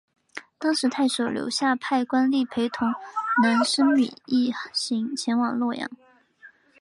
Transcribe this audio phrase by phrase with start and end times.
[0.57, 2.87] 当时太守刘夏派官吏陪同
[3.43, 5.87] 难升米一行前往洛阳。